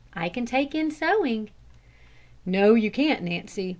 [0.15, 1.51] I can take in sewing."
[2.43, 3.69] "No, you can't, Nancy.